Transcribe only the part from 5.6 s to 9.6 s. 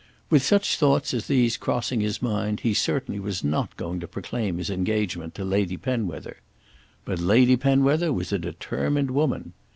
Penwether. But Lady Penwether was a determined woman.